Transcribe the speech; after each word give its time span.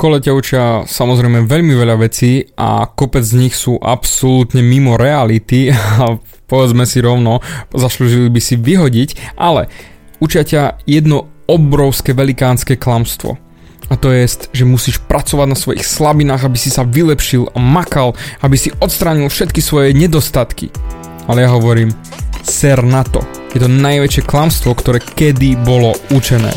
škole 0.00 0.16
ťa 0.16 0.32
učia 0.32 0.64
samozrejme 0.88 1.44
veľmi 1.44 1.76
veľa 1.76 2.00
vecí 2.00 2.48
a 2.56 2.88
kopec 2.88 3.20
z 3.20 3.36
nich 3.36 3.52
sú 3.52 3.76
absolútne 3.76 4.64
mimo 4.64 4.96
reality 4.96 5.68
a 6.00 6.16
povedzme 6.48 6.88
si 6.88 7.04
rovno, 7.04 7.44
zaslúžili 7.68 8.32
by 8.32 8.40
si 8.40 8.56
vyhodiť, 8.56 9.36
ale 9.36 9.68
učia 10.16 10.40
ťa 10.40 10.88
jedno 10.88 11.28
obrovské 11.44 12.16
velikánske 12.16 12.80
klamstvo. 12.80 13.36
A 13.92 13.94
to 14.00 14.08
je, 14.08 14.24
že 14.56 14.64
musíš 14.64 15.04
pracovať 15.04 15.46
na 15.52 15.58
svojich 15.58 15.84
slabinách, 15.84 16.48
aby 16.48 16.56
si 16.56 16.72
sa 16.72 16.80
vylepšil 16.80 17.52
a 17.52 17.60
makal, 17.60 18.16
aby 18.40 18.56
si 18.56 18.72
odstránil 18.80 19.28
všetky 19.28 19.60
svoje 19.60 19.92
nedostatky. 19.92 20.72
Ale 21.28 21.44
ja 21.44 21.52
hovorím, 21.52 21.92
ser 22.40 22.80
na 22.80 23.04
to. 23.04 23.20
Je 23.52 23.60
to 23.60 23.68
najväčšie 23.68 24.24
klamstvo, 24.24 24.72
ktoré 24.72 25.04
kedy 25.04 25.60
bolo 25.60 25.92
učené. 26.08 26.56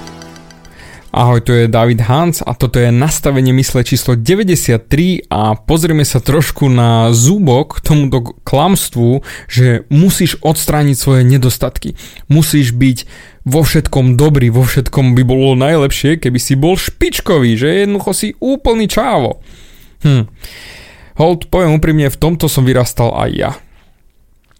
Ahoj, 1.11 1.43
tu 1.43 1.51
je 1.51 1.67
David 1.67 2.07
Hans 2.07 2.39
a 2.39 2.55
toto 2.55 2.79
je 2.79 2.87
nastavenie 2.87 3.51
mysle 3.59 3.83
číslo 3.83 4.15
93 4.15 5.27
a 5.27 5.59
pozrieme 5.59 6.07
sa 6.07 6.23
trošku 6.23 6.71
na 6.71 7.11
zúbok 7.11 7.83
tomuto 7.83 8.39
klamstvu, 8.47 9.19
že 9.51 9.83
musíš 9.91 10.39
odstrániť 10.39 10.95
svoje 10.95 11.27
nedostatky. 11.27 11.99
Musíš 12.31 12.71
byť 12.71 12.97
vo 13.43 13.59
všetkom 13.59 14.15
dobrý, 14.15 14.55
vo 14.55 14.63
všetkom 14.63 15.11
by 15.11 15.27
bolo 15.27 15.51
najlepšie, 15.59 16.15
keby 16.15 16.39
si 16.39 16.55
bol 16.55 16.79
špičkový, 16.79 17.59
že 17.59 17.83
jednoducho 17.83 18.11
si 18.15 18.27
úplný 18.39 18.87
čávo. 18.87 19.43
Hm. 20.07 20.31
Hold, 21.19 21.51
poviem 21.51 21.75
úprimne, 21.75 22.07
v 22.07 22.21
tomto 22.23 22.47
som 22.47 22.63
vyrastal 22.63 23.11
aj 23.19 23.31
ja. 23.35 23.51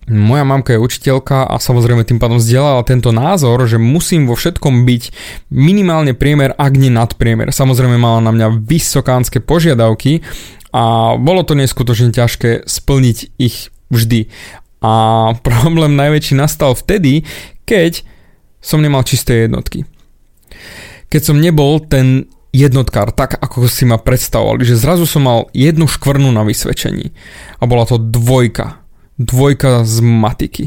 Moja 0.10 0.42
mamka 0.42 0.74
je 0.74 0.82
učiteľka 0.82 1.46
a 1.46 1.62
samozrejme 1.62 2.02
tým 2.02 2.18
pádom 2.18 2.42
vzdelala 2.42 2.82
tento 2.82 3.14
názor, 3.14 3.62
že 3.70 3.78
musím 3.78 4.26
vo 4.26 4.34
všetkom 4.34 4.82
byť 4.82 5.04
minimálne 5.54 6.18
priemer, 6.18 6.58
ak 6.58 6.74
nie 6.74 6.90
nadpriemer. 6.90 7.54
Samozrejme 7.54 8.02
mala 8.02 8.18
na 8.18 8.34
mňa 8.34 8.66
vysokánske 8.66 9.46
požiadavky 9.46 10.26
a 10.74 11.16
bolo 11.22 11.46
to 11.46 11.54
neskutočne 11.54 12.10
ťažké 12.10 12.66
splniť 12.66 13.18
ich 13.38 13.70
vždy. 13.94 14.26
A 14.82 14.94
problém 15.46 15.94
najväčší 15.94 16.34
nastal 16.34 16.74
vtedy, 16.74 17.22
keď 17.70 18.02
som 18.58 18.82
nemal 18.82 19.06
čisté 19.06 19.46
jednotky. 19.46 19.86
Keď 21.14 21.22
som 21.22 21.38
nebol 21.38 21.78
ten 21.78 22.26
jednotkár, 22.52 23.14
tak 23.14 23.38
ako 23.38 23.70
si 23.70 23.88
ma 23.88 24.02
predstavovali, 24.02 24.66
že 24.66 24.82
zrazu 24.82 25.06
som 25.08 25.24
mal 25.24 25.40
jednu 25.56 25.88
škvrnu 25.88 26.34
na 26.34 26.44
vysvedčení 26.44 27.14
a 27.62 27.64
bola 27.70 27.88
to 27.88 27.96
dvojka 27.96 28.81
dvojka 29.26 29.86
z 29.86 30.02
matiky. 30.02 30.66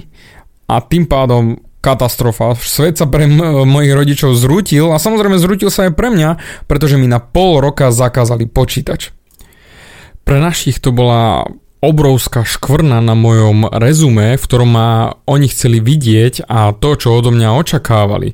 A 0.70 0.81
tým 0.81 1.04
pádom 1.04 1.60
katastrofa. 1.84 2.56
Svet 2.56 2.97
sa 2.97 3.04
pre 3.04 3.28
m- 3.28 3.69
mojich 3.69 3.92
rodičov 3.92 4.32
zrútil 4.32 4.88
a 4.88 4.97
samozrejme 4.97 5.37
zrútil 5.37 5.69
sa 5.69 5.84
aj 5.84 5.92
pre 5.92 6.09
mňa, 6.09 6.65
pretože 6.65 6.97
mi 6.97 7.04
na 7.04 7.20
pol 7.20 7.60
roka 7.60 7.92
zakázali 7.92 8.48
počítač. 8.48 9.12
Pre 10.25 10.41
našich 10.41 10.81
to 10.81 10.88
bola 10.97 11.44
obrovská 11.84 12.48
škvrna 12.48 13.04
na 13.04 13.12
mojom 13.12 13.69
rezume, 13.69 14.41
v 14.41 14.47
ktorom 14.48 14.71
ma 14.72 15.21
oni 15.28 15.53
chceli 15.53 15.84
vidieť 15.84 16.48
a 16.48 16.72
to, 16.72 16.97
čo 16.97 17.12
odo 17.12 17.28
mňa 17.28 17.60
očakávali. 17.60 18.32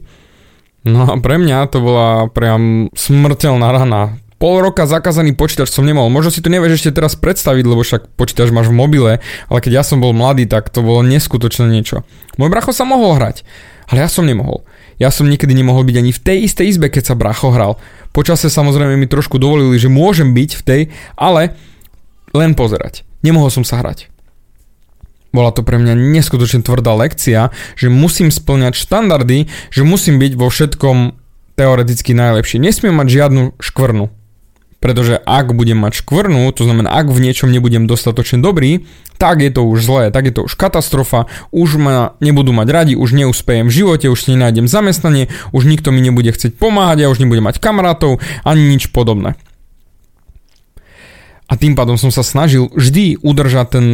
No 0.87 1.11
a 1.11 1.19
pre 1.19 1.37
mňa 1.37 1.67
to 1.67 1.83
bola 1.83 2.31
priam 2.31 2.87
smrteľná 2.95 3.69
rana 3.75 4.23
pol 4.41 4.65
roka 4.65 4.89
zakázaný 4.89 5.37
počítač 5.37 5.69
som 5.69 5.85
nemal. 5.85 6.09
Možno 6.09 6.33
si 6.33 6.41
to 6.41 6.49
nevieš 6.49 6.81
ešte 6.81 6.97
teraz 6.97 7.13
predstaviť, 7.13 7.65
lebo 7.69 7.85
však 7.85 8.17
počítač 8.17 8.49
máš 8.49 8.73
v 8.73 8.81
mobile, 8.81 9.13
ale 9.21 9.59
keď 9.61 9.73
ja 9.79 9.85
som 9.85 10.01
bol 10.01 10.17
mladý, 10.17 10.49
tak 10.49 10.73
to 10.73 10.81
bolo 10.81 11.05
neskutočné 11.05 11.69
niečo. 11.69 12.09
Môj 12.41 12.49
bracho 12.49 12.73
sa 12.73 12.89
mohol 12.89 13.21
hrať, 13.21 13.45
ale 13.93 14.01
ja 14.01 14.09
som 14.09 14.25
nemohol. 14.25 14.65
Ja 14.97 15.13
som 15.13 15.29
nikdy 15.29 15.53
nemohol 15.53 15.85
byť 15.85 15.97
ani 16.01 16.13
v 16.17 16.21
tej 16.25 16.39
istej 16.49 16.67
izbe, 16.73 16.89
keď 16.89 17.13
sa 17.13 17.21
bracho 17.21 17.53
hral. 17.53 17.77
Počase 18.17 18.49
samozrejme 18.49 18.97
mi 18.97 19.05
trošku 19.05 19.37
dovolili, 19.37 19.77
že 19.77 19.93
môžem 19.93 20.33
byť 20.33 20.51
v 20.57 20.63
tej, 20.65 20.81
ale 21.21 21.53
len 22.33 22.57
pozerať. 22.57 23.05
Nemohol 23.21 23.53
som 23.53 23.65
sa 23.65 23.85
hrať. 23.85 24.09
Bola 25.31 25.55
to 25.55 25.63
pre 25.63 25.79
mňa 25.79 25.95
neskutočne 25.95 26.65
tvrdá 26.67 26.97
lekcia, 26.97 27.55
že 27.79 27.87
musím 27.87 28.35
splňať 28.35 28.75
štandardy, 28.75 29.47
že 29.71 29.83
musím 29.87 30.19
byť 30.19 30.33
vo 30.35 30.51
všetkom 30.51 30.97
teoreticky 31.55 32.17
najlepší. 32.17 32.59
Nesmiem 32.59 32.97
mať 32.97 33.09
žiadnu 33.09 33.43
škvrnu. 33.63 34.20
Pretože 34.81 35.21
ak 35.21 35.53
budem 35.53 35.77
mať 35.77 36.01
škvrnu, 36.01 36.49
to 36.57 36.65
znamená, 36.65 36.89
ak 36.89 37.13
v 37.13 37.21
niečom 37.21 37.53
nebudem 37.53 37.85
dostatočne 37.85 38.41
dobrý, 38.41 38.89
tak 39.21 39.45
je 39.45 39.53
to 39.53 39.69
už 39.69 39.85
zlé, 39.85 40.05
tak 40.09 40.33
je 40.33 40.41
to 40.41 40.49
už 40.49 40.57
katastrofa, 40.57 41.29
už 41.53 41.77
ma 41.77 42.17
nebudú 42.25 42.57
mať 42.57 42.69
radi, 42.73 42.95
už 42.97 43.13
neúspejem 43.13 43.69
v 43.69 43.77
živote, 43.77 44.09
už 44.09 44.17
si 44.25 44.33
nenájdem 44.33 44.65
zamestnanie, 44.65 45.29
už 45.53 45.69
nikto 45.69 45.93
mi 45.93 46.01
nebude 46.01 46.33
chcieť 46.33 46.57
pomáhať, 46.57 47.05
ja 47.05 47.13
už 47.13 47.21
nebudem 47.21 47.45
mať 47.45 47.61
kamarátov, 47.61 48.25
ani 48.41 48.73
nič 48.73 48.89
podobné. 48.89 49.37
A 51.51 51.61
tým 51.61 51.77
pádom 51.77 52.01
som 52.01 52.09
sa 52.09 52.25
snažil 52.25 52.73
vždy 52.73 53.21
udržať 53.21 53.67
ten 53.69 53.87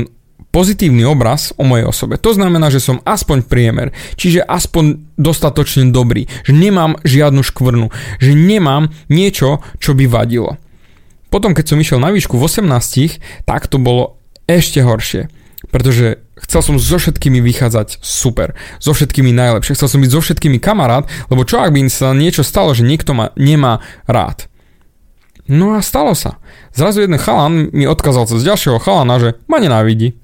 pozitívny 0.55 1.03
obraz 1.03 1.51
o 1.59 1.67
mojej 1.67 1.89
osobe. 1.89 2.21
To 2.23 2.31
znamená, 2.31 2.71
že 2.71 2.85
som 2.85 3.03
aspoň 3.03 3.45
priemer, 3.45 3.91
čiže 4.15 4.45
aspoň 4.45 5.03
dostatočne 5.19 5.91
dobrý, 5.91 6.31
že 6.47 6.53
nemám 6.55 6.97
žiadnu 7.03 7.43
škvrnu, 7.43 7.91
že 8.21 8.33
nemám 8.33 8.93
niečo, 9.11 9.65
čo 9.83 9.93
by 9.97 10.07
vadilo. 10.07 10.61
Potom, 11.37 11.53
keď 11.53 11.69
som 11.69 11.77
išiel 11.77 12.01
na 12.01 12.09
výšku 12.17 12.41
v 12.41 12.49
18, 12.49 13.45
tak 13.45 13.69
to 13.69 13.77
bolo 13.77 14.17
ešte 14.49 14.81
horšie. 14.81 15.29
Pretože 15.69 16.25
chcel 16.41 16.65
som 16.65 16.81
so 16.81 16.97
všetkými 16.97 17.45
vychádzať 17.45 18.01
super, 18.01 18.57
so 18.81 18.97
všetkými 18.97 19.37
najlepšie, 19.37 19.77
chcel 19.77 19.93
som 19.93 20.01
byť 20.01 20.17
so 20.17 20.25
všetkými 20.25 20.57
kamarát, 20.57 21.05
lebo 21.29 21.45
čo 21.45 21.61
ak 21.61 21.77
by 21.77 21.93
sa 21.93 22.17
niečo 22.17 22.41
stalo, 22.41 22.73
že 22.73 22.89
niekto 22.89 23.13
ma 23.13 23.37
nemá 23.37 23.85
rád. 24.09 24.49
No 25.45 25.77
a 25.77 25.85
stalo 25.85 26.17
sa. 26.17 26.41
Zrazu 26.73 27.05
jeden 27.05 27.21
chalan 27.21 27.69
mi 27.69 27.85
odkázal 27.85 28.33
cez 28.33 28.41
ďalšieho 28.41 28.81
chalana, 28.81 29.21
že 29.21 29.37
ma 29.45 29.61
nenávidí. 29.61 30.17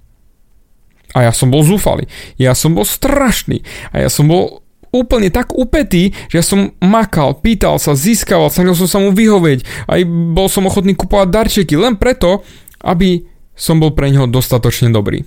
A 1.12 1.28
ja 1.28 1.32
som 1.36 1.52
bol 1.52 1.60
zúfalý. 1.60 2.08
Ja 2.40 2.56
som 2.56 2.72
bol 2.72 2.88
strašný. 2.88 3.60
A 3.92 4.00
ja 4.00 4.08
som 4.08 4.32
bol 4.32 4.61
úplne 4.92 5.32
tak 5.32 5.56
upetý, 5.56 6.12
že 6.28 6.38
ja 6.38 6.44
som 6.44 6.76
makal, 6.78 7.41
pýtal 7.41 7.80
sa, 7.80 7.97
získaval, 7.97 8.53
snažil 8.53 8.76
som 8.84 8.88
sa 8.88 8.98
mu 9.00 9.10
vyhovieť, 9.10 9.88
aj 9.88 10.00
bol 10.36 10.47
som 10.47 10.69
ochotný 10.69 10.92
kupovať 10.92 11.28
darčeky, 11.32 11.75
len 11.80 11.97
preto, 11.97 12.44
aby 12.84 13.25
som 13.56 13.81
bol 13.81 13.97
pre 13.97 14.12
neho 14.12 14.28
dostatočne 14.28 14.92
dobrý. 14.92 15.25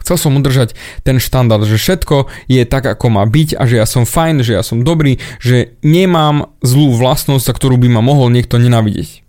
Chcel 0.00 0.16
som 0.16 0.36
udržať 0.40 0.72
ten 1.04 1.20
štandard, 1.20 1.68
že 1.68 1.76
všetko 1.76 2.32
je 2.48 2.64
tak, 2.64 2.88
ako 2.88 3.12
má 3.12 3.28
byť 3.28 3.60
a 3.60 3.68
že 3.68 3.76
ja 3.76 3.86
som 3.86 4.08
fajn, 4.08 4.40
že 4.40 4.56
ja 4.56 4.64
som 4.64 4.80
dobrý, 4.80 5.20
že 5.38 5.76
nemám 5.84 6.56
zlú 6.64 6.96
vlastnosť, 6.96 7.44
za 7.44 7.52
ktorú 7.52 7.76
by 7.76 7.88
ma 7.92 8.00
mohol 8.00 8.32
niekto 8.32 8.56
nenávidieť. 8.56 9.20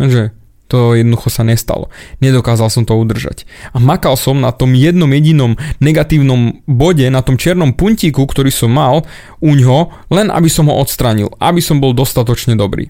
Takže 0.00 0.32
to 0.72 0.96
jednoducho 0.96 1.28
sa 1.28 1.44
nestalo. 1.44 1.92
Nedokázal 2.24 2.72
som 2.72 2.88
to 2.88 2.96
udržať. 2.96 3.44
A 3.76 3.78
makal 3.78 4.16
som 4.16 4.40
na 4.40 4.56
tom 4.56 4.72
jednom 4.72 5.12
jedinom 5.12 5.60
negatívnom 5.84 6.64
bode, 6.64 7.04
na 7.12 7.20
tom 7.20 7.36
čiernom 7.36 7.76
puntíku, 7.76 8.24
ktorý 8.24 8.48
som 8.48 8.72
mal 8.72 9.04
u 9.44 9.52
ňo, 9.52 9.92
len 10.08 10.32
aby 10.32 10.48
som 10.48 10.72
ho 10.72 10.74
odstranil, 10.80 11.28
aby 11.36 11.60
som 11.60 11.76
bol 11.76 11.92
dostatočne 11.92 12.56
dobrý. 12.56 12.88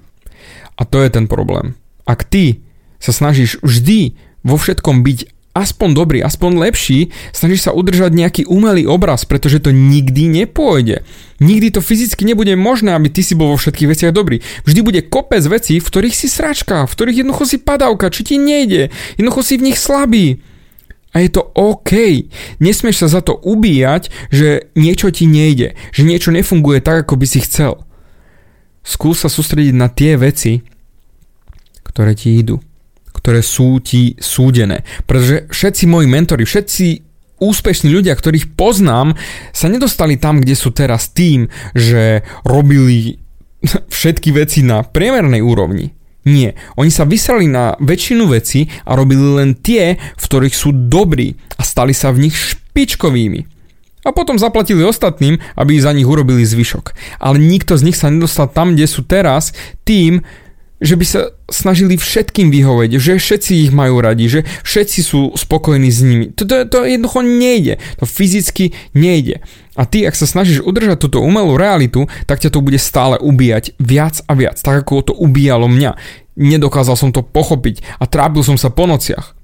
A 0.79 0.87
to 0.87 1.03
je 1.03 1.11
ten 1.11 1.27
problém. 1.27 1.75
Ak 2.07 2.23
ty 2.23 2.63
sa 3.03 3.11
snažíš 3.11 3.59
vždy 3.67 4.15
vo 4.47 4.55
všetkom 4.55 5.03
byť 5.03 5.42
aspoň 5.53 5.89
dobrý, 5.93 6.19
aspoň 6.25 6.69
lepší, 6.69 7.13
snažíš 7.33 7.69
sa 7.69 7.77
udržať 7.77 8.17
nejaký 8.17 8.43
umelý 8.49 8.89
obraz, 8.89 9.29
pretože 9.29 9.61
to 9.61 9.71
nikdy 9.73 10.29
nepôjde. 10.29 11.05
Nikdy 11.45 11.77
to 11.77 11.81
fyzicky 11.85 12.25
nebude 12.25 12.57
možné, 12.57 12.97
aby 12.97 13.13
ty 13.13 13.21
si 13.21 13.37
bol 13.37 13.53
vo 13.53 13.61
všetkých 13.61 13.91
veciach 13.93 14.13
dobrý. 14.17 14.41
Vždy 14.65 14.81
bude 14.81 15.01
kopec 15.05 15.45
vecí, 15.45 15.77
v 15.77 15.89
ktorých 15.89 16.17
si 16.17 16.27
sračka, 16.33 16.89
v 16.89 16.95
ktorých 16.97 17.21
jednoducho 17.25 17.45
si 17.45 17.57
padavka, 17.61 18.09
či 18.09 18.25
ti 18.25 18.37
nejde, 18.41 18.89
jednoducho 19.21 19.41
si 19.45 19.55
v 19.61 19.73
nich 19.73 19.79
slabý. 19.79 20.41
A 21.13 21.21
je 21.21 21.29
to 21.29 21.45
OK. 21.53 21.93
Nesmieš 22.57 23.05
sa 23.05 23.09
za 23.09 23.21
to 23.21 23.37
ubíjať, 23.37 24.09
že 24.33 24.73
niečo 24.73 25.13
ti 25.13 25.29
nejde, 25.29 25.77
že 25.93 26.09
niečo 26.09 26.33
nefunguje 26.33 26.81
tak, 26.81 27.05
ako 27.05 27.21
by 27.21 27.27
si 27.29 27.45
chcel. 27.45 27.85
Skús 28.81 29.21
sa 29.21 29.29
sústrediť 29.29 29.77
na 29.77 29.93
tie 29.93 30.17
veci, 30.17 30.65
ktoré 31.85 32.17
ti 32.17 32.33
idú, 32.41 32.65
ktoré 33.13 33.45
sú 33.45 33.79
ti 33.79 34.19
súdené. 34.19 34.83
Pretože 35.07 35.49
všetci 35.53 35.85
moji 35.87 36.07
mentori, 36.09 36.45
všetci 36.45 36.87
úspešní 37.43 37.91
ľudia, 37.91 38.15
ktorých 38.15 38.55
poznám, 38.55 39.19
sa 39.51 39.67
nedostali 39.67 40.15
tam, 40.15 40.39
kde 40.39 40.55
sú 40.55 40.71
teraz 40.71 41.11
tým, 41.11 41.51
že 41.75 42.23
robili 42.47 43.19
všetky 43.99 44.31
veci 44.31 44.63
na 44.63 44.87
priemernej 44.87 45.43
úrovni. 45.43 45.91
Nie, 46.23 46.55
oni 46.79 46.95
sa 46.95 47.03
vysrali 47.03 47.51
na 47.51 47.75
väčšinu 47.83 48.31
veci 48.31 48.71
a 48.87 48.95
robili 48.95 49.43
len 49.43 49.59
tie, 49.59 49.99
v 49.99 50.23
ktorých 50.23 50.55
sú 50.55 50.71
dobrí 50.71 51.35
a 51.59 51.67
stali 51.67 51.91
sa 51.91 52.15
v 52.15 52.31
nich 52.31 52.39
špičkovými. 52.39 53.51
A 54.03 54.11
potom 54.11 54.39
zaplatili 54.39 54.83
ostatným, 54.83 55.39
aby 55.55 55.79
za 55.79 55.95
nich 55.95 56.07
urobili 56.07 56.43
zvyšok. 56.43 57.19
Ale 57.23 57.39
nikto 57.39 57.79
z 57.79 57.87
nich 57.91 57.99
sa 57.99 58.11
nedostal 58.11 58.51
tam, 58.51 58.75
kde 58.75 58.87
sú 58.91 59.07
teraz, 59.07 59.55
tým, 59.87 60.23
že 60.83 60.99
by 60.99 61.07
sa 61.07 61.31
snažili 61.47 61.95
všetkým 61.95 62.51
vyhovieť, 62.51 62.99
že 62.99 63.23
všetci 63.23 63.53
ich 63.65 63.73
majú 63.73 64.03
radi, 64.03 64.27
že 64.27 64.41
všetci 64.67 65.01
sú 65.01 65.21
spokojní 65.39 65.89
s 65.95 66.01
nimi. 66.03 66.27
To, 66.35 66.43
to, 66.43 66.67
to 66.67 66.79
jednoducho 66.83 67.23
nejde. 67.23 67.79
To 68.03 68.05
fyzicky 68.05 68.75
nejde. 68.93 69.47
A 69.79 69.87
ty, 69.87 70.03
ak 70.05 70.19
sa 70.19 70.27
snažíš 70.27 70.67
udržať 70.67 70.99
túto 70.99 71.23
umelú 71.23 71.55
realitu, 71.55 72.11
tak 72.27 72.43
ťa 72.43 72.51
to 72.51 72.61
bude 72.61 72.83
stále 72.83 73.17
ubíjať 73.23 73.79
viac 73.79 74.21
a 74.27 74.35
viac, 74.35 74.59
tak 74.59 74.85
ako 74.85 75.07
to 75.07 75.15
ubíjalo 75.15 75.71
mňa. 75.71 75.97
Nedokázal 76.35 76.99
som 76.99 77.15
to 77.15 77.23
pochopiť 77.23 78.03
a 78.03 78.05
trápil 78.11 78.43
som 78.43 78.59
sa 78.59 78.69
po 78.69 78.85
nociach. 78.91 79.39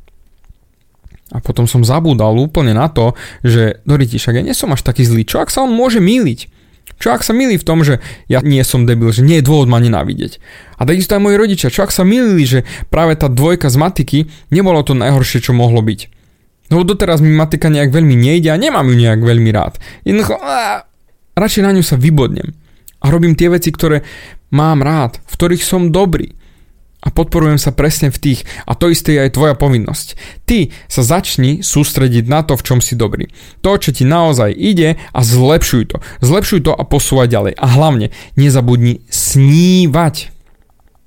A 1.28 1.44
potom 1.44 1.68
som 1.68 1.84
zabúdal 1.84 2.34
úplne 2.40 2.72
na 2.72 2.88
to, 2.88 3.12
že 3.44 3.84
Doriti, 3.84 4.16
však 4.16 4.40
ja 4.40 4.42
nie 4.42 4.56
som 4.56 4.72
až 4.72 4.80
taký 4.80 5.04
zlý, 5.04 5.28
čo 5.28 5.44
ak 5.44 5.52
sa 5.52 5.68
on 5.68 5.72
môže 5.72 6.00
míliť? 6.00 6.57
Čo 6.98 7.14
ak 7.14 7.22
sa 7.22 7.30
milí 7.30 7.54
v 7.54 7.66
tom, 7.66 7.86
že 7.86 8.02
ja 8.26 8.42
nie 8.42 8.62
som 8.66 8.82
debil, 8.82 9.14
že 9.14 9.22
nie 9.22 9.38
je 9.38 9.46
dôvod 9.46 9.70
ma 9.70 9.78
nenávidieť. 9.78 10.42
A 10.78 10.86
takisto 10.86 11.14
aj 11.14 11.22
moji 11.22 11.36
rodičia, 11.38 11.70
čo 11.70 11.86
ak 11.86 11.94
sa 11.94 12.02
milili, 12.02 12.42
že 12.42 12.66
práve 12.90 13.14
tá 13.14 13.30
dvojka 13.30 13.70
z 13.70 13.76
matiky 13.78 14.18
nebolo 14.50 14.82
to 14.82 14.98
najhoršie, 14.98 15.42
čo 15.42 15.54
mohlo 15.54 15.78
byť. 15.78 16.00
No 16.68 16.84
doteraz 16.84 17.24
mi 17.24 17.32
matika 17.32 17.72
nejak 17.72 17.94
veľmi 17.94 18.12
nejde 18.12 18.52
a 18.52 18.60
nemám 18.60 18.86
ju 18.92 18.96
nejak 18.98 19.20
veľmi 19.24 19.50
rád. 19.54 19.80
Jednoducho, 20.04 20.36
radšej 21.38 21.64
na 21.64 21.72
ňu 21.72 21.82
sa 21.82 21.96
vybodnem. 21.96 22.52
A 22.98 23.14
robím 23.14 23.38
tie 23.38 23.48
veci, 23.48 23.70
ktoré 23.72 24.04
mám 24.52 24.82
rád, 24.84 25.22
v 25.22 25.34
ktorých 25.38 25.64
som 25.64 25.94
dobrý. 25.94 26.37
A 26.98 27.14
podporujem 27.14 27.62
sa 27.62 27.70
presne 27.70 28.10
v 28.10 28.18
tých. 28.18 28.40
A 28.66 28.74
to 28.74 28.90
isté 28.90 29.14
je 29.14 29.22
aj 29.30 29.38
tvoja 29.38 29.54
povinnosť. 29.54 30.18
Ty 30.50 30.74
sa 30.90 31.06
začni 31.06 31.62
sústrediť 31.62 32.26
na 32.26 32.42
to, 32.42 32.58
v 32.58 32.66
čom 32.66 32.78
si 32.82 32.98
dobrý. 32.98 33.30
To, 33.62 33.78
čo 33.78 33.94
ti 33.94 34.02
naozaj 34.02 34.50
ide 34.50 34.98
a 35.14 35.20
zlepšuj 35.22 35.94
to. 35.94 36.02
Zlepšuj 36.18 36.66
to 36.66 36.74
a 36.74 36.82
posúvaj 36.82 37.30
ďalej. 37.30 37.54
A 37.54 37.66
hlavne 37.70 38.10
nezabudni 38.34 39.06
snívať. 39.06 40.34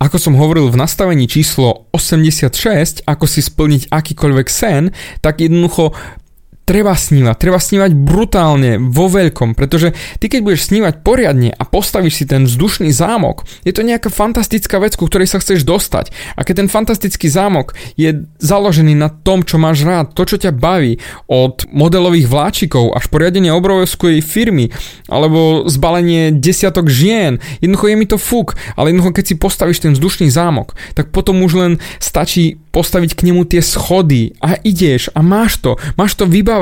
Ako 0.02 0.18
som 0.18 0.34
hovoril 0.34 0.66
v 0.74 0.82
nastavení 0.82 1.30
číslo 1.30 1.86
86, 1.94 3.06
ako 3.06 3.26
si 3.30 3.46
splniť 3.46 3.94
akýkoľvek 3.94 4.48
sen, 4.50 4.90
tak 5.22 5.46
jednoducho 5.46 5.94
treba 6.72 6.96
snívať, 6.96 7.36
treba 7.36 7.60
snívať 7.60 7.92
brutálne, 7.92 8.80
vo 8.80 9.12
veľkom, 9.12 9.60
pretože 9.60 9.92
ty 10.24 10.32
keď 10.32 10.40
budeš 10.40 10.72
snívať 10.72 11.04
poriadne 11.04 11.52
a 11.52 11.68
postavíš 11.68 12.24
si 12.24 12.26
ten 12.32 12.48
vzdušný 12.48 12.96
zámok, 12.96 13.44
je 13.68 13.76
to 13.76 13.84
nejaká 13.84 14.08
fantastická 14.08 14.80
vec, 14.80 14.96
ku 14.96 15.12
ktorej 15.12 15.28
sa 15.28 15.44
chceš 15.44 15.68
dostať. 15.68 16.16
A 16.40 16.48
keď 16.48 16.64
ten 16.64 16.70
fantastický 16.72 17.28
zámok 17.28 17.76
je 18.00 18.24
založený 18.40 18.96
na 18.96 19.12
tom, 19.12 19.44
čo 19.44 19.60
máš 19.60 19.84
rád, 19.84 20.16
to, 20.16 20.24
čo 20.24 20.40
ťa 20.40 20.56
baví, 20.56 20.96
od 21.28 21.68
modelových 21.76 22.32
vláčikov 22.32 22.96
až 22.96 23.12
poriadenie 23.12 23.52
obrovskej 23.52 24.24
firmy, 24.24 24.72
alebo 25.12 25.68
zbalenie 25.68 26.32
desiatok 26.32 26.88
žien, 26.88 27.44
jednoducho 27.60 27.92
je 27.92 28.00
mi 28.00 28.08
to 28.08 28.16
fuk, 28.16 28.56
ale 28.80 28.96
jednoducho 28.96 29.20
keď 29.20 29.26
si 29.28 29.36
postavíš 29.36 29.84
ten 29.84 29.92
vzdušný 29.92 30.32
zámok, 30.32 30.72
tak 30.96 31.12
potom 31.12 31.44
už 31.44 31.52
len 31.60 31.72
stačí 32.00 32.64
postaviť 32.72 33.20
k 33.20 33.26
nemu 33.28 33.44
tie 33.44 33.60
schody 33.60 34.32
a 34.40 34.56
ideš 34.64 35.12
a 35.12 35.20
máš 35.20 35.60
to, 35.60 35.76
máš 36.00 36.16
to 36.16 36.24
vybavené. 36.24 36.61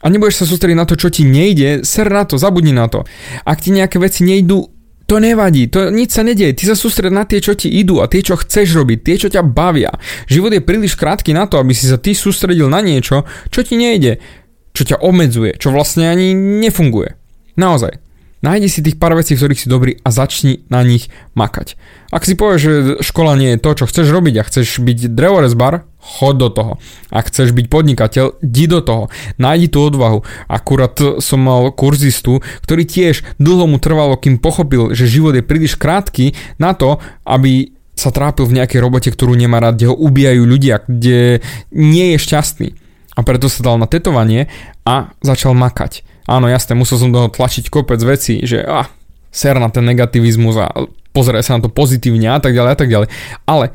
A 0.00 0.06
nebudeš 0.08 0.42
sa 0.42 0.46
sústrediť 0.48 0.76
na 0.76 0.88
to, 0.88 0.96
čo 0.96 1.12
ti 1.12 1.28
nejde, 1.28 1.84
ser 1.84 2.08
na 2.08 2.24
to, 2.24 2.40
zabudni 2.40 2.72
na 2.72 2.88
to. 2.88 3.04
Ak 3.44 3.60
ti 3.60 3.70
nejaké 3.70 4.00
veci 4.00 4.24
nejdú, 4.24 4.66
to 5.10 5.18
nevadí, 5.18 5.66
to 5.66 5.90
nič 5.90 6.14
sa 6.14 6.22
nedieje. 6.22 6.54
Ty 6.54 6.64
sa 6.70 6.76
sústred 6.78 7.10
na 7.10 7.26
tie, 7.26 7.42
čo 7.42 7.58
ti 7.58 7.66
idú 7.66 7.98
a 7.98 8.06
tie, 8.06 8.22
čo 8.22 8.38
chceš 8.38 8.78
robiť, 8.78 8.98
tie, 9.02 9.16
čo 9.18 9.26
ťa 9.26 9.42
bavia. 9.42 9.90
Život 10.30 10.54
je 10.54 10.62
príliš 10.62 10.94
krátky 10.94 11.34
na 11.34 11.50
to, 11.50 11.58
aby 11.58 11.74
si 11.74 11.90
sa 11.90 11.98
ty 11.98 12.14
sústredil 12.14 12.70
na 12.70 12.78
niečo, 12.78 13.26
čo 13.50 13.60
ti 13.66 13.74
nejde, 13.74 14.22
čo 14.70 14.86
ťa 14.86 15.02
obmedzuje, 15.02 15.58
čo 15.58 15.74
vlastne 15.74 16.06
ani 16.06 16.30
nefunguje. 16.32 17.18
Naozaj. 17.58 17.98
Nájdi 18.40 18.72
si 18.72 18.86
tých 18.86 18.96
pár 18.96 19.18
vecí, 19.18 19.36
v 19.36 19.42
ktorých 19.42 19.60
si 19.60 19.68
dobrý 19.68 19.92
a 20.00 20.08
začni 20.08 20.64
na 20.72 20.80
nich 20.80 21.12
makať. 21.36 21.76
Ak 22.08 22.24
si 22.24 22.38
povieš, 22.38 22.60
že 22.62 22.72
škola 23.04 23.36
nie 23.36 23.52
je 23.52 23.62
to, 23.66 23.70
čo 23.82 23.84
chceš 23.84 24.08
robiť 24.08 24.34
a 24.40 24.46
chceš 24.46 24.80
byť 24.80 25.12
drevorezbar, 25.12 25.89
chod 26.00 26.40
do 26.40 26.48
toho. 26.48 26.80
Ak 27.12 27.28
chceš 27.28 27.52
byť 27.52 27.66
podnikateľ, 27.68 28.40
di 28.40 28.64
do 28.66 28.80
toho. 28.80 29.12
Nájdi 29.36 29.68
tú 29.68 29.84
odvahu. 29.84 30.24
Akurát 30.48 30.96
som 31.20 31.40
mal 31.44 31.70
kurzistu, 31.70 32.40
ktorý 32.64 32.88
tiež 32.88 33.22
dlho 33.36 33.68
mu 33.68 33.76
trvalo, 33.78 34.16
kým 34.16 34.40
pochopil, 34.40 34.96
že 34.96 35.06
život 35.06 35.36
je 35.36 35.44
príliš 35.44 35.76
krátky 35.76 36.32
na 36.56 36.72
to, 36.72 36.98
aby 37.28 37.76
sa 37.94 38.08
trápil 38.08 38.48
v 38.48 38.56
nejakej 38.58 38.80
robote, 38.80 39.12
ktorú 39.12 39.36
nemá 39.36 39.60
rád, 39.60 39.76
kde 39.76 39.92
ho 39.92 39.96
ubijajú 39.96 40.42
ľudia, 40.48 40.80
kde 40.88 41.44
nie 41.68 42.16
je 42.16 42.18
šťastný. 42.18 42.68
A 43.14 43.20
preto 43.20 43.52
sa 43.52 43.60
dal 43.60 43.76
na 43.76 43.84
tetovanie 43.84 44.48
a 44.88 45.12
začal 45.20 45.52
makať 45.52 46.08
Áno, 46.30 46.46
jasne, 46.46 46.78
musel 46.78 47.02
som 47.02 47.10
do 47.10 47.26
tlačiť 47.26 47.66
kopec 47.66 47.98
vecí, 48.06 48.38
že 48.46 48.62
ah, 48.62 48.86
ser 49.34 49.58
na 49.58 49.66
ten 49.66 49.82
negativizmus 49.82 50.54
a 50.62 50.70
pozeraj 51.10 51.42
sa 51.42 51.58
na 51.58 51.66
to 51.66 51.74
pozitívne 51.74 52.30
a 52.30 52.38
tak 52.38 52.54
ďalej 52.54 52.70
a 52.70 52.78
tak 52.78 52.86
ďalej. 52.86 53.08
Ale 53.50 53.74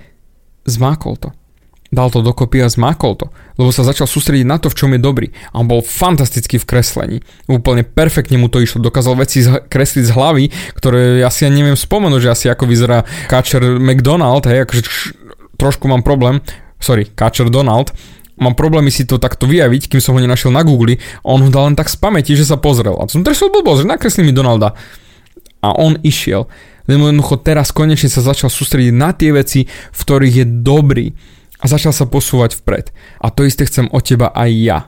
zmákol 0.64 1.20
to. 1.20 1.30
Dal 1.96 2.12
to 2.12 2.20
dokopy 2.20 2.60
a 2.60 2.68
zmákol 2.68 3.16
to, 3.16 3.32
lebo 3.56 3.72
sa 3.72 3.88
začal 3.88 4.04
sústrediť 4.04 4.44
na 4.44 4.60
to, 4.60 4.68
v 4.68 4.76
čom 4.76 4.92
je 4.92 5.00
dobrý. 5.00 5.32
A 5.56 5.64
on 5.64 5.72
bol 5.72 5.80
fantastický 5.80 6.60
v 6.60 6.68
kreslení. 6.68 7.18
Úplne 7.48 7.88
perfektne 7.88 8.36
mu 8.36 8.52
to 8.52 8.60
išlo. 8.60 8.84
Dokázal 8.84 9.16
veci 9.16 9.48
kresliť 9.48 10.04
z 10.04 10.12
hlavy, 10.12 10.46
ktoré 10.76 11.24
ja 11.24 11.32
si 11.32 11.48
ja 11.48 11.50
neviem 11.50 11.80
spomenúť, 11.80 12.20
že 12.20 12.34
asi 12.36 12.46
ako 12.52 12.68
vyzerá 12.68 13.08
Kačer 13.32 13.80
McDonald, 13.80 14.44
hej, 14.44 14.68
akože 14.68 14.82
trošku 15.56 15.88
mám 15.88 16.04
problém, 16.04 16.44
sorry, 16.84 17.08
Kačer 17.08 17.48
Donald, 17.48 17.96
mám 18.36 18.56
problémy 18.56 18.92
si 18.92 19.08
to 19.08 19.16
takto 19.16 19.48
vyjaviť, 19.48 19.88
kým 19.88 20.02
som 20.04 20.16
ho 20.16 20.20
nenašiel 20.20 20.52
na 20.52 20.64
Google 20.68 21.00
on 21.24 21.40
ho 21.40 21.50
dal 21.50 21.72
len 21.72 21.76
tak 21.80 21.88
z 21.88 21.96
pamäti, 21.96 22.36
že 22.36 22.48
sa 22.48 22.60
pozrel. 22.60 23.00
A 23.00 23.08
som 23.08 23.24
tresol 23.24 23.52
blbosť, 23.52 23.88
že 23.88 23.92
nakreslí 23.92 24.22
mi 24.28 24.36
Donalda. 24.36 24.76
A 25.64 25.72
on 25.72 25.98
išiel. 26.04 26.46
Jednoducho 26.86 27.42
teraz 27.42 27.74
konečne 27.74 28.12
sa 28.12 28.22
začal 28.22 28.54
sústrediť 28.54 28.94
na 28.94 29.10
tie 29.16 29.34
veci, 29.34 29.66
v 29.66 30.00
ktorých 30.00 30.36
je 30.44 30.46
dobrý. 30.62 31.08
A 31.66 31.72
začal 31.72 31.98
sa 31.98 32.06
posúvať 32.06 32.62
vpred. 32.62 32.94
A 33.18 33.34
to 33.34 33.42
isté 33.42 33.66
chcem 33.66 33.90
od 33.90 34.06
teba 34.06 34.30
aj 34.30 34.52
ja. 34.54 34.80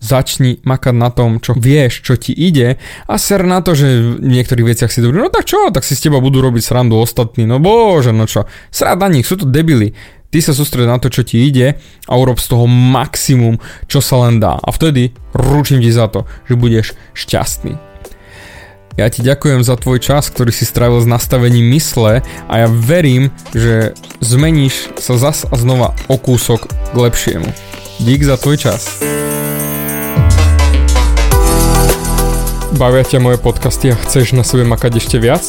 Začni 0.00 0.64
makať 0.64 0.96
na 0.96 1.12
tom, 1.12 1.44
čo 1.44 1.52
vieš, 1.52 2.00
čo 2.00 2.16
ti 2.16 2.32
ide 2.32 2.80
a 3.04 3.14
ser 3.20 3.44
na 3.44 3.60
to, 3.60 3.76
že 3.76 4.16
v 4.16 4.32
niektorých 4.32 4.64
veciach 4.72 4.88
si 4.88 5.04
dobrý. 5.04 5.20
No 5.20 5.28
tak 5.28 5.44
čo, 5.44 5.68
tak 5.68 5.84
si 5.84 5.92
z 5.92 6.08
teba 6.08 6.24
budú 6.24 6.40
robiť 6.40 6.64
srandu 6.64 6.96
ostatní. 6.96 7.44
No 7.44 7.60
bože, 7.60 8.16
no 8.16 8.24
čo. 8.24 8.48
Srad 8.72 9.04
na 9.04 9.12
nich, 9.12 9.28
sú 9.28 9.36
to 9.36 9.44
debily. 9.44 9.92
Ty 10.32 10.40
sa 10.40 10.56
sústred 10.56 10.88
na 10.88 10.96
to, 10.96 11.12
čo 11.12 11.20
ti 11.20 11.44
ide 11.44 11.76
a 12.08 12.12
urob 12.16 12.40
z 12.40 12.48
toho 12.48 12.64
maximum, 12.64 13.60
čo 13.84 14.00
sa 14.00 14.24
len 14.24 14.40
dá. 14.40 14.56
A 14.56 14.72
vtedy 14.72 15.12
ručím 15.36 15.84
ti 15.84 15.92
za 15.92 16.08
to, 16.08 16.24
že 16.48 16.56
budeš 16.56 16.96
šťastný. 17.12 17.91
Ja 18.92 19.08
ti 19.08 19.24
ďakujem 19.24 19.64
za 19.64 19.80
tvoj 19.80 20.04
čas, 20.04 20.28
ktorý 20.28 20.52
si 20.52 20.68
strávil 20.68 21.00
s 21.00 21.08
nastavením 21.08 21.64
mysle 21.72 22.20
a 22.48 22.52
ja 22.60 22.68
verím, 22.68 23.32
že 23.56 23.96
zmeníš 24.20 24.92
sa 25.00 25.16
zas 25.16 25.48
a 25.48 25.54
znova 25.56 25.96
o 26.12 26.20
kúsok 26.20 26.68
k 26.68 26.96
lepšiemu. 26.96 27.48
Dík 28.04 28.20
za 28.20 28.36
tvoj 28.36 28.60
čas. 28.60 29.00
Bavia 32.76 33.04
ťa 33.04 33.20
moje 33.20 33.40
podcasty 33.40 33.92
a 33.92 33.96
chceš 33.96 34.36
na 34.36 34.44
sebe 34.44 34.68
makať 34.68 35.00
ešte 35.00 35.16
viac? 35.16 35.44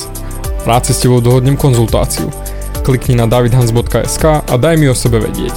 Rád 0.63 0.88
si 0.88 0.93
s 0.95 1.03
tebou 1.03 1.19
dohodnem 1.19 1.59
konzultáciu 1.59 2.31
klikni 2.83 3.15
na 3.15 3.25
davidhans.sk 3.31 4.43
a 4.43 4.53
daj 4.59 4.75
mi 4.75 4.91
o 4.91 4.95
sebe 4.95 5.23
vedieť. 5.23 5.55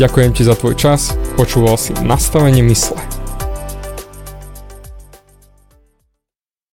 Ďakujem 0.00 0.32
ti 0.32 0.42
za 0.44 0.56
tvoj 0.56 0.72
čas, 0.76 1.12
počúval 1.36 1.76
si 1.76 1.92
nastavenie 2.00 2.64
mysle. 2.64 3.15